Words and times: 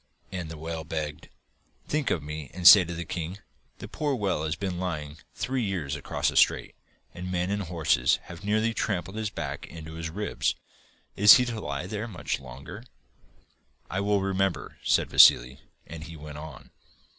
And 0.31 0.49
the 0.49 0.57
whale 0.57 0.83
begged: 0.83 1.29
'Think 1.87 2.09
of 2.09 2.23
me 2.23 2.49
and 2.55 2.67
say 2.67 2.83
to 2.83 2.95
the 2.95 3.05
king: 3.05 3.37
"The 3.77 3.87
poor 3.87 4.15
whale 4.15 4.43
has 4.45 4.55
been 4.55 4.79
lying 4.79 5.17
three 5.35 5.61
years 5.61 5.95
across 5.95 6.29
the 6.29 6.35
strait, 6.35 6.73
and 7.13 7.31
men 7.31 7.51
and 7.51 7.61
horses 7.61 8.17
have 8.23 8.43
nearly 8.43 8.73
trampled 8.73 9.15
his 9.15 9.29
back 9.29 9.67
into 9.67 9.93
his 9.93 10.09
ribs. 10.09 10.55
Is 11.15 11.35
he 11.35 11.45
to 11.45 11.61
lie 11.61 11.85
there 11.85 12.07
much 12.07 12.39
longer?"' 12.39 12.83
'I 13.91 13.99
will 13.99 14.21
remember,' 14.23 14.79
said 14.83 15.07
Vassili, 15.11 15.59
and 15.85 16.03
he 16.05 16.15
went 16.17 16.39
on. 16.39 16.71